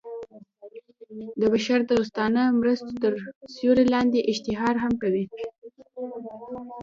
د 1.41 1.41
بشر 1.53 1.79
دوستانه 1.91 2.41
مرستو 2.59 2.93
تر 3.03 3.13
سیورې 3.55 3.85
لاندې 3.93 4.27
اشتهار 4.31 4.75
هم 4.83 4.93
کوي. 5.03 5.25